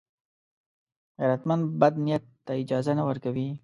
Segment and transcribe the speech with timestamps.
[1.19, 3.47] غیرتمند بد نیت ته اجازه نه ورکوي